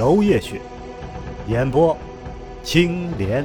[0.00, 0.58] 楼夜雪，
[1.46, 1.94] 演播
[2.62, 3.44] 青莲。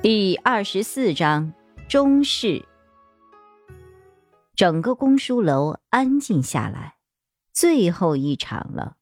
[0.00, 1.52] 第二十四章
[1.88, 2.64] 中式。
[4.54, 6.94] 整个公书楼安静下来，
[7.52, 8.94] 最后一场了。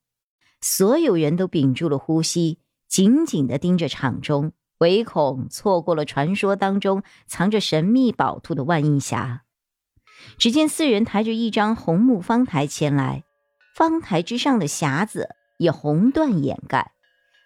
[0.62, 9.40] 所有人都屏住了呼吸，紧紧的盯着场中，唯恐错过了传说当中藏着神秘宝图的万应匣。
[10.38, 13.24] 只见四人抬着一张红木方台前来，
[13.74, 16.92] 方台之上的匣子以红缎掩盖，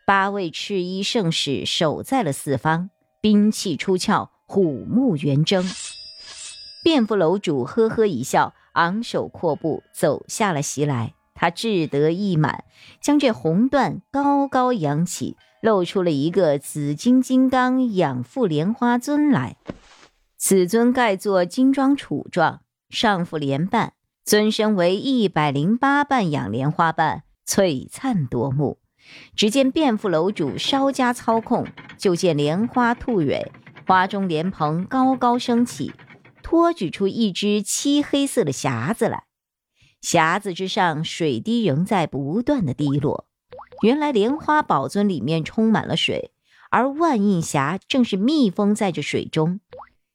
[0.07, 2.91] 八位赤衣圣使守在了四方，
[3.23, 5.65] 兵器出鞘，虎目圆睁。
[6.85, 11.15] 辩府楼主呵呵一笑，昂首阔步走下了席来。
[11.35, 12.65] 他志得意满，
[13.01, 19.57] 将这红缎高高扬起，露出了一个紫金金刚仰覆莲花尊来。
[20.37, 23.95] 此尊盖作金装杵状，上覆莲瓣，
[24.29, 28.79] 尊身为一百零八瓣养莲花瓣，璀璨夺目。
[29.35, 33.51] 只见辩府楼主稍加操控，就见莲花吐蕊，
[33.87, 35.95] 花中莲蓬高高升起，
[36.43, 39.25] 托举出一只漆黑色的匣子来。
[40.03, 43.27] 匣子之上，水滴仍在不断的滴落。
[43.81, 46.33] 原来莲花宝尊里面充满了水，
[46.69, 49.61] 而万应匣正是密封在这水中。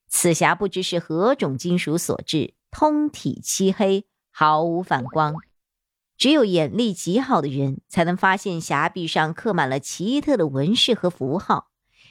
[0.07, 5.35] 此匣不知是何种金属所制，通体漆黑，毫无反光。
[6.17, 11.67] 只有眼力极好的人才能发现匣壁上刻满了奇特的纹饰和符号。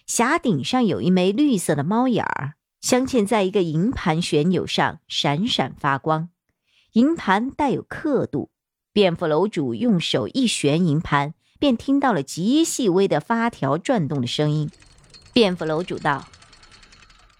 [0.06, 6.28] 匣顶上有一枚绿色的猫眼儿，镶嵌在一个银盘旋钮上，闪闪发光。
[6.92, 8.50] 银盘带有刻度，
[8.92, 14.70] 辩府楼主用手一旋银盘，便听到了极细微的发条转动的声音。
[15.32, 16.28] 辩府楼主道：“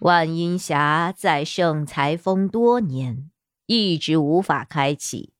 [0.03, 3.31] 万阴匣在圣裁峰多年，
[3.67, 5.31] 一直无法开启。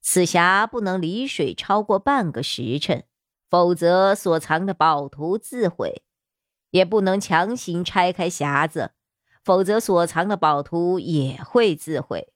[0.00, 3.04] 此匣不能离水超过半个时辰，
[3.50, 6.00] 否则所藏的宝图自毁；
[6.70, 8.92] 也不能强行拆开匣子，
[9.44, 12.32] 否则所藏的宝图也会自毁。”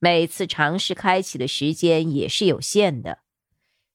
[0.00, 3.20] 每次尝试开启的时间也是有限的，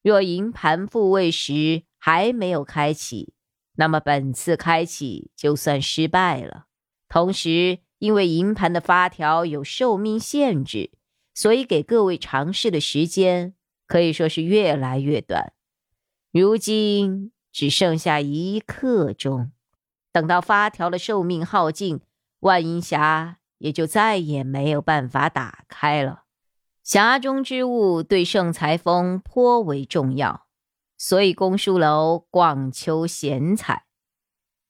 [0.02, 3.34] 若银盘复位时还没有开启，
[3.74, 6.64] 那么本次开启就算失败了。
[7.08, 10.90] 同时，因为银盘的发条有寿命限制，
[11.34, 13.54] 所以给各位尝试的时间
[13.86, 15.52] 可以说是越来越短。
[16.32, 19.52] 如今只剩下一刻钟，
[20.12, 22.00] 等到发条的寿命耗尽，
[22.40, 23.36] 万银匣。
[23.58, 26.24] 也就再也没有办法打开了。
[26.84, 30.46] 匣中之物对圣裁峰颇为重要，
[30.98, 33.85] 所以公书楼广求贤才。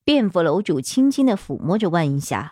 [0.07, 2.51] 辩府楼主轻轻的抚摸着万银匣，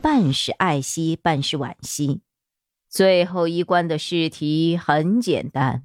[0.00, 2.22] 半是爱惜，半是惋惜。
[2.88, 5.84] 最后一关的试题很简单，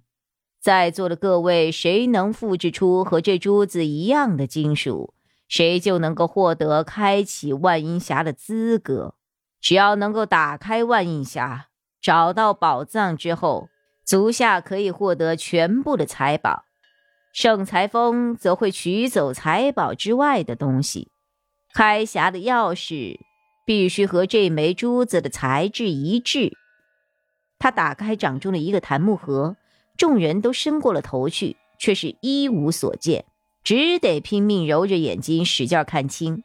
[0.61, 5.13] 在座的各位，谁能复制出和这珠子一样的金属，
[5.49, 9.15] 谁就能够获得开启万银匣的资格。
[9.59, 11.63] 只要能够打开万应匣，
[11.99, 13.67] 找到宝藏之后，
[14.05, 16.63] 足下可以获得全部的财宝。
[17.33, 21.09] 圣裁峰则会取走财宝之外的东西。
[21.73, 23.19] 开匣的钥匙
[23.65, 26.53] 必须和这枚珠子的材质一致。
[27.59, 29.55] 他打开掌中的一个檀木盒，
[29.97, 33.25] 众人都伸过了头去，却是一无所见，
[33.63, 36.43] 只得拼命揉着眼睛，使劲看清。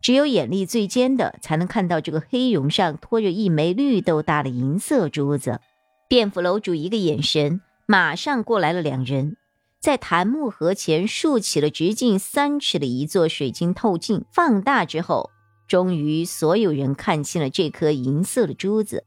[0.00, 5.60] 只有眼力最尖的才能看到这个黑绒上托着一枚绿豆大的银色珠子。
[6.08, 9.36] 辩府楼主一个眼神，马上过来了两人，
[9.84, 15.30] 在檀木盒前竖起了直径三尺的一座水晶透镜，放大之后，
[15.68, 19.04] 终于所有人看清了这颗银色的珠子。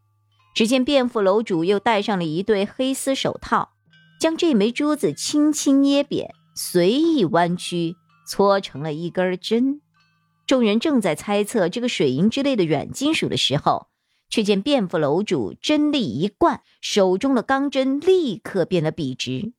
[0.54, 3.72] 只见辩府楼主又戴上了一对黑丝手套，
[4.20, 7.96] 将这枚珠子轻轻捏扁，随意弯曲，
[8.28, 9.82] 搓成了一根针。
[10.46, 13.88] 众人正在猜测这个水银之类的软金属的时候，
[14.30, 19.54] 却见辩府楼主针力一贯，手中的钢针立刻变得笔直。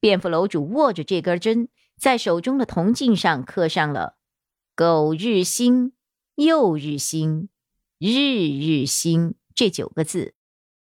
[0.00, 1.68] 辩府楼主握着这根针，
[1.98, 4.14] 在手中的铜镜上刻上了
[4.74, 5.92] “苟日新，
[6.36, 7.50] 又日新，
[7.98, 10.32] 日日新”这九个字，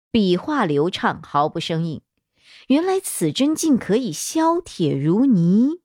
[0.10, 2.02] 笔画流畅，毫不生硬。
[2.68, 5.82] 原来此针竟可以削铁如泥。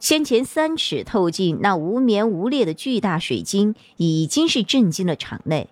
[0.00, 5.68] 先前三尺透镜那无眠无裂的巨大水晶，已经是震惊了场内。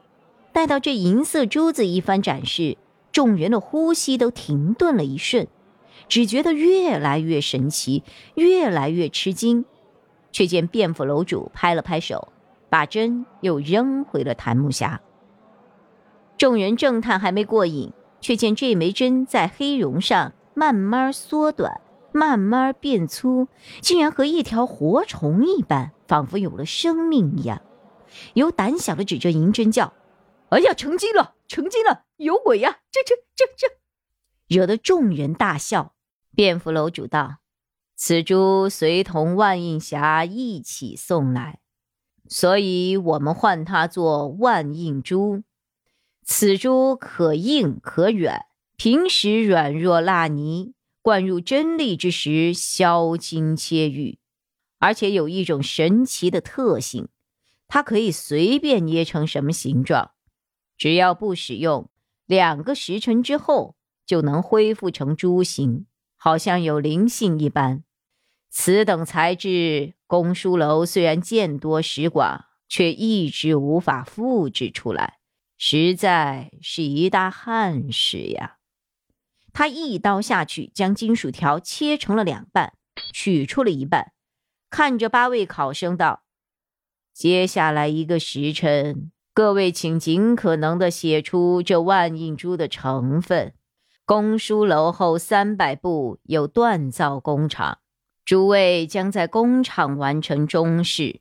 [0.52, 2.76] 待到这银色珠子一番展示，
[3.12, 5.48] 众人的呼吸都停顿了一瞬，
[6.12, 8.04] 只觉得越来越神奇，
[8.34, 9.64] 越来越吃惊。
[10.30, 12.30] 却见卞府楼主拍了拍手，
[12.68, 14.98] 把针又扔回了檀木匣。
[16.36, 21.80] 众人正叹还没过瘾，却见这枚针在黑绒上慢慢缩短，
[22.12, 23.48] 慢慢变粗，
[23.80, 27.62] 竟然和一条活虫一般，仿佛有了生命一样。
[28.34, 29.94] 有胆小的指着银针叫
[30.52, 32.80] ：“哎呀，成精了，成精了，有鬼呀！
[32.90, 33.74] 这、这、这、这！”
[34.54, 35.94] 惹得众人大笑。
[36.34, 37.38] 卞府楼主道
[37.94, 41.61] ：“此珠随同万应匣一起送来，
[42.29, 45.43] 所以我们唤它做万应珠。”
[46.25, 48.46] 此珠可硬可软，
[48.76, 54.19] 平时软若蜡泥，灌入真力之时，削金切玉。
[54.79, 57.08] 而且有一种神奇的特性，
[57.69, 60.12] 它可以随便捏成什么形状，
[60.76, 61.90] 只要不使用，
[62.26, 63.76] 两个时辰之后
[64.06, 65.87] 就能恢复成珠形，
[66.24, 67.82] 好像有灵性一般。
[68.48, 75.19] 此等材质，公书楼虽然见多识广，却一直无法复制出来。
[75.58, 78.58] 实在是一大憾事呀！
[79.52, 82.74] 他一刀下去，将金属条切成了两半，
[83.12, 84.12] 取出了一半，
[84.70, 86.22] 看着八位考生道
[87.12, 93.54] ：“接下来一个时辰，各位请尽可能的写出这万应珠的成分。
[94.04, 97.78] 公书楼后三百步有锻造工厂，
[98.25, 101.20] 诸位将在工厂完成中式。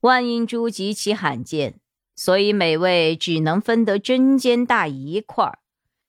[0.00, 1.80] 万应珠极其罕见。”
[2.16, 5.60] 所以每位只能分得针尖大一块儿，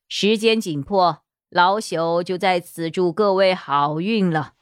[0.09, 1.19] 时间紧迫，
[1.49, 4.55] 老朽就在此祝各位好运了。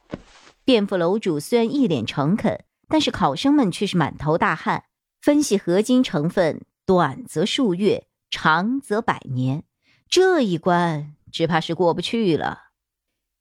[0.63, 4.83] 卞府楼主虽然一脸诚恳，但是考生们却是满头大汗。
[5.19, 9.63] 分析合金成分，短则数月，长则百年，
[10.07, 12.63] 这一关只怕是过不去了。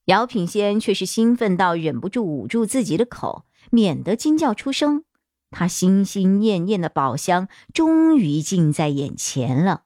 [0.07, 5.05] 姚品仙却是兴奋到忍不住捂住自己的口，免得惊叫出声。
[5.51, 9.83] 他心心念念的宝箱终于近在眼前了。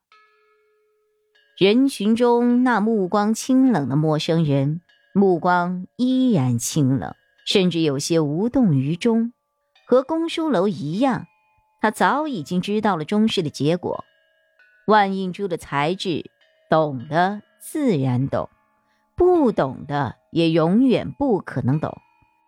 [1.58, 4.80] 人群中那目光清冷的陌生人，
[5.14, 7.14] 目光依然清冷，
[7.46, 9.32] 甚至有些无动于衷。
[9.86, 11.26] 和公书楼一样，
[11.80, 14.04] 他早已经知道了中试的结果。
[14.86, 16.30] 万应珠的材质，
[16.70, 18.50] 懂的自然懂，
[19.14, 21.96] 不懂的也永远不可能懂。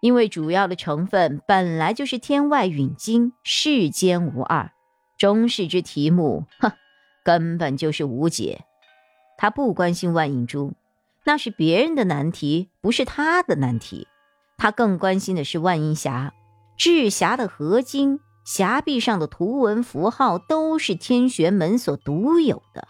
[0.01, 4.73] 因为主要的成分本来就是天外陨金，世间无二。
[5.17, 6.73] 中式之题目，哼，
[7.25, 8.65] 根本就是无解。
[9.39, 10.75] 他不关心万应珠，
[11.25, 14.09] 那是别人的难题，不是他的难题。
[14.59, 16.33] 他更关心的是万应匣，
[16.77, 22.89] 制匣的合金，匣壁上的图文符号都是天玄门所独有的，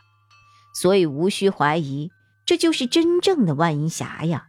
[0.75, 2.11] 所以无需怀疑，
[2.46, 4.46] 这就是真正的万应匣呀。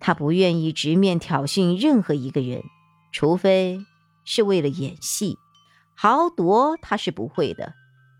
[0.00, 2.62] 他不愿意直面挑衅任何一个人，
[3.12, 3.80] 除非
[4.24, 5.38] 是为了演戏。
[5.96, 7.72] 豪夺他是不会的，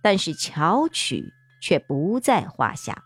[0.02, 3.02] 但是巧取却不在话下。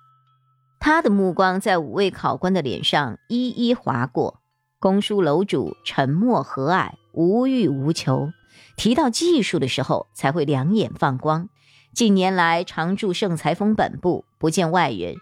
[0.78, 4.40] 他的目光在五位考官的脸上一一划过。
[4.78, 8.30] 公书楼主沉默和蔼，无欲无求。
[8.76, 11.48] 提到技术的时候，才会两眼放光。
[11.92, 15.16] 近年来常驻盛才峰本部，不见外人，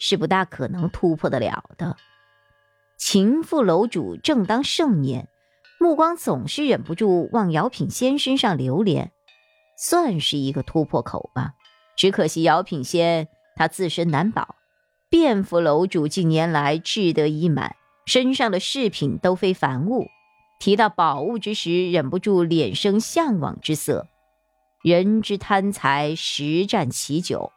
[0.00, 1.96] 是不大可能突破得了的。
[2.98, 5.28] 情妇楼主正当盛年，
[5.78, 9.12] 目光总是忍不住往姚品仙身上流连，
[9.78, 11.52] 算是一个突破口吧。
[11.96, 14.56] 只可惜姚品仙他自身难保，
[15.10, 17.76] 卞府楼主近年来志得意满，
[18.06, 20.06] 身上的饰品都非凡物，
[20.58, 24.06] 提到宝物之时，忍不住脸生向往之色。
[24.82, 27.52] 人之贪财，实战其久，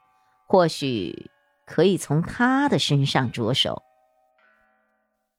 [0.47, 1.31] 或许
[1.65, 3.83] 可以从他的身上着手。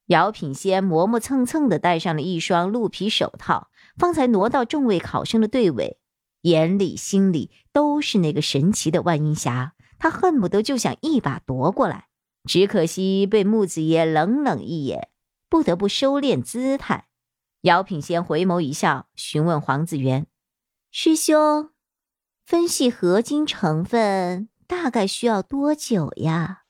[0.07, 5.99] 姚品仙磨磨蹭蹭地戴上了一双鹿皮手套，方才挪到众位考生的队尾，
[6.43, 12.09] 眼里心里都是那个神奇的万应匣，他恨不得就想一把夺过来，
[12.45, 15.09] 只可惜被木子爷冷冷一眼，
[15.49, 17.07] 不得不收敛姿态。
[17.63, 20.27] 姚品仙回眸一笑，询问黄子元
[20.93, 21.71] ：“师兄，
[22.45, 26.63] 分析合金成分大概需要多久呀？”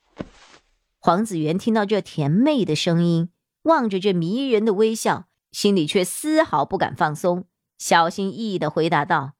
[0.99, 3.29] 黄子元听到这甜美的声音，
[3.63, 7.45] 望着这迷人的微笑，心里却丝毫不敢放松，
[7.77, 9.33] 小心翼翼的回答道：“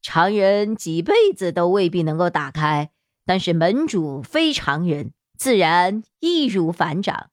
[0.00, 2.92] 常人几辈子都未必能够打开，
[3.26, 7.28] 但是门主非常人，自然易如反掌。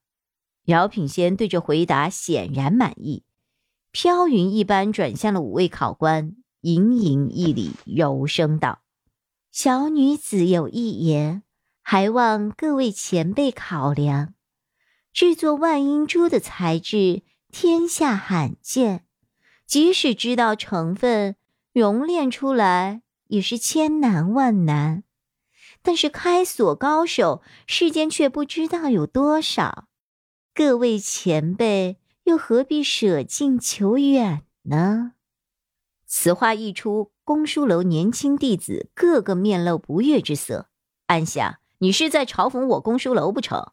[0.66, 3.24] 姚品仙对这回答显然满意，
[3.90, 8.82] 飘云一般转向了五位考官，盈盈一礼，柔声道
[9.50, 11.42] ：“小女子有一言，
[11.82, 14.34] 还望各位前辈考量。
[15.12, 19.04] 制作万英珠的材质，天下罕见，
[19.66, 21.34] 即使知道成分，
[21.72, 25.02] 熔炼出来也是千难万难。
[25.82, 29.88] 但是开锁高手，世间却不知道有多少。”
[30.54, 35.14] 各位前辈又何必舍近求远呢？
[36.12, 40.66] 此话一出，公叔楼年轻弟子个个面露不悦之色，
[41.06, 43.70] 暗想：你是在嘲讽我公叔楼不成？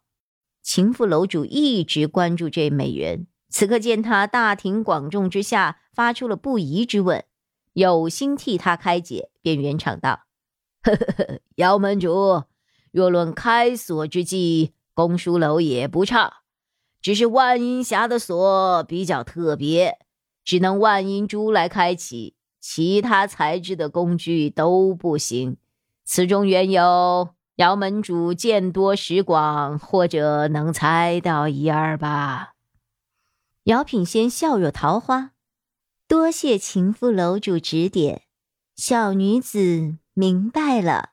[0.62, 7.26] 秦副楼主一直关注这美人，此刻见他大庭广众之下发出了不疑之问，
[7.74, 10.28] 有心替他开解，便圆场道
[10.86, 12.44] ：“呵呵呵，姚门主，
[12.92, 16.42] 若论开锁之技，公叔楼也不差。”
[17.02, 19.98] 只是万阴匣的锁比较特别，
[20.48, 25.58] 只能万阴珠来开启，其他材质的工具都不行。
[26.06, 32.54] 此中缘由，姚门主见多识广，或者能猜到一二吧。
[33.64, 35.32] 姚品仙笑若桃花，
[36.08, 38.22] 多谢秦副楼主指点，
[38.78, 41.10] 小女子明白了。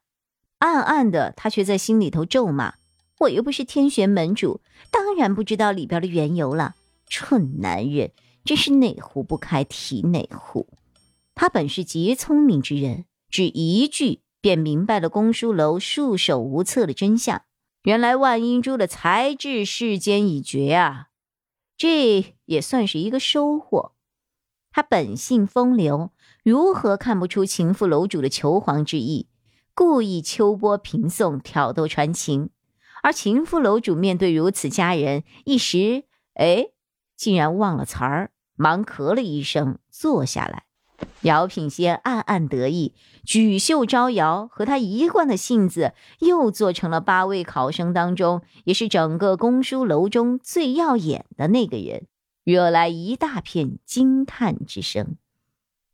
[0.58, 2.74] 暗暗的，他却在心里头咒骂。
[3.18, 4.60] 我又不是天玄门主，
[4.92, 6.76] 当然不知道里边的缘由了。
[7.08, 8.12] 蠢男人，
[8.44, 10.68] 真是哪壶不开提哪壶。
[11.34, 17.42] 他本是极聪明之人，只一句便明白了公书楼束手无策的真相。
[17.82, 21.08] 原来万英珠的才智世间已绝啊，
[21.76, 23.92] 这也算是一个收获。
[24.70, 26.10] 他本性风流，
[26.42, 29.28] 如何看不出情妇楼主的求凰之意，
[29.74, 32.50] 故意秋波平送，挑逗传情。
[33.02, 36.68] 而情妇楼主面对如此佳人，一时哎，
[37.16, 40.64] 竟然忘了词儿，忙咳了一声，坐下来。
[41.23, 42.94] 姚品仙暗暗得意，
[43.25, 52.06] 举袖招摇，和他一贯的性子，又做成了八位考生当中，也是整个公书楼中最耀眼的那个人，
[52.44, 55.16] 惹来一大片惊叹之声。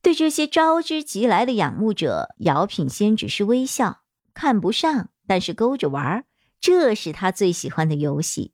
[0.02, 4.00] 对这些招之即来的仰慕者，姚品仙只是微笑，
[4.34, 6.24] 看不上，但是勾着玩儿。
[6.60, 8.52] 这是他最喜欢的游戏。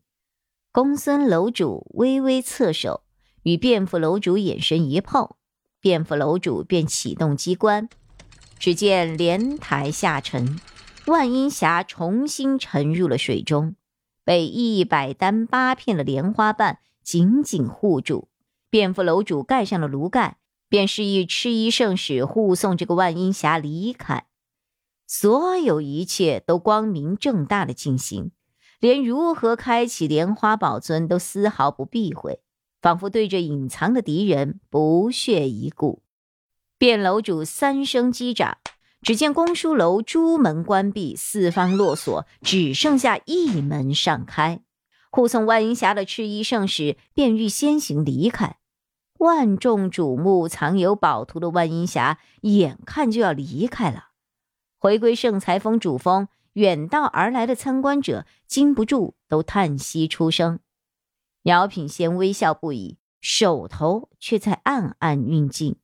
[0.71, 3.03] 公孙楼主微微侧手，
[3.47, 5.37] 与卞副楼主眼神一碰，
[5.81, 7.89] 卞副楼主便启动机关。
[8.59, 10.59] 只见莲台下沉，
[11.07, 13.77] 万阴霞重新沉入了水中，
[14.25, 18.27] 被一百单八片的莲花瓣紧紧护住。
[18.69, 20.39] 卞副楼主盖上了炉盖，
[20.69, 24.27] 便示意赤衣圣使护送这个万阴霞离开。
[25.07, 28.33] 所有一切都光明正大的进行，
[28.81, 32.41] 连如何开启莲花宝尊都丝毫不避讳，
[32.87, 36.05] 仿佛对着隐藏的敌人不屑一顾。
[36.79, 38.59] 卞楼主三声击掌，
[39.03, 44.61] 只见公书楼诸门关闭，四方落锁，只剩下一门尚开。
[45.11, 48.59] 护送万银霞的赤衣圣使便欲先行离开，
[49.19, 54.11] 万众瞩目、藏有宝图的万银霞眼看就要离开了。
[54.79, 60.61] 回归圣裁峰主峰，远道而来的参观者禁不住都叹息出声。
[61.47, 65.77] 姚品仙微笑不已，手头却在暗暗运劲。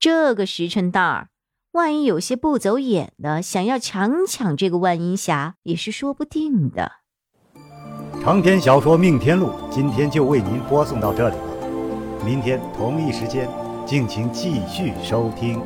[0.00, 1.28] 这个时辰大儿，
[1.70, 6.90] 万一有些不走眼的，想要强抢这个万阴匣，也是说不定的。
[8.24, 13.48] 长篇小说《命天录》今天就为您播送到这里了，明天同一时间，
[13.86, 15.62] 敬请继续收听。